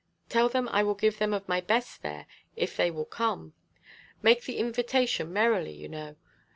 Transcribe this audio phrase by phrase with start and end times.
[0.29, 3.53] Tell them I will give them of my best there if they will come.
[4.23, 6.15] Make the invitation merrily, you know.